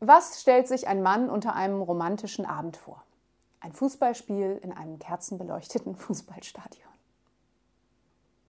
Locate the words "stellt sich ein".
0.40-1.02